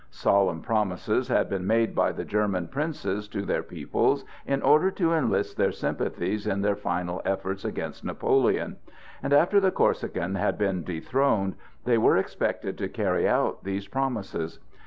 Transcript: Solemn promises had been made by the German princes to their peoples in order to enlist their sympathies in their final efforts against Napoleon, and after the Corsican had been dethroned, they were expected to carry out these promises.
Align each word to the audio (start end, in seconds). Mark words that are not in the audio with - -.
Solemn 0.09 0.61
promises 0.61 1.27
had 1.27 1.47
been 1.47 1.67
made 1.67 1.93
by 1.93 2.11
the 2.11 2.25
German 2.25 2.67
princes 2.69 3.27
to 3.27 3.43
their 3.43 3.61
peoples 3.61 4.25
in 4.47 4.63
order 4.63 4.89
to 4.89 5.13
enlist 5.13 5.57
their 5.57 5.71
sympathies 5.71 6.47
in 6.47 6.61
their 6.63 6.75
final 6.75 7.21
efforts 7.23 7.63
against 7.63 8.03
Napoleon, 8.03 8.77
and 9.21 9.31
after 9.31 9.59
the 9.59 9.69
Corsican 9.69 10.33
had 10.33 10.57
been 10.57 10.83
dethroned, 10.83 11.53
they 11.85 11.99
were 11.99 12.17
expected 12.17 12.79
to 12.79 12.89
carry 12.89 13.27
out 13.29 13.63
these 13.63 13.87
promises. 13.87 14.57